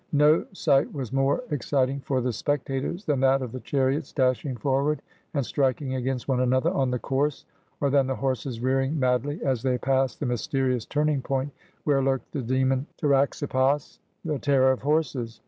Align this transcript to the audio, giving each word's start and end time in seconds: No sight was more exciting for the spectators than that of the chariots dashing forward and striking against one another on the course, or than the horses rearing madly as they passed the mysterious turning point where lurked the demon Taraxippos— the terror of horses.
No 0.13 0.47
sight 0.51 0.91
was 0.91 1.13
more 1.13 1.43
exciting 1.51 1.99
for 1.99 2.21
the 2.21 2.33
spectators 2.33 3.05
than 3.05 3.19
that 3.19 3.43
of 3.43 3.51
the 3.51 3.59
chariots 3.59 4.11
dashing 4.11 4.55
forward 4.57 4.99
and 5.35 5.45
striking 5.45 5.93
against 5.93 6.27
one 6.27 6.39
another 6.39 6.71
on 6.71 6.89
the 6.89 6.97
course, 6.97 7.45
or 7.79 7.91
than 7.91 8.07
the 8.07 8.15
horses 8.15 8.59
rearing 8.61 8.99
madly 8.99 9.43
as 9.43 9.61
they 9.61 9.77
passed 9.77 10.19
the 10.19 10.25
mysterious 10.25 10.87
turning 10.87 11.21
point 11.21 11.51
where 11.83 12.01
lurked 12.01 12.31
the 12.31 12.41
demon 12.41 12.87
Taraxippos— 12.97 13.99
the 14.25 14.39
terror 14.39 14.71
of 14.71 14.81
horses. 14.81 15.39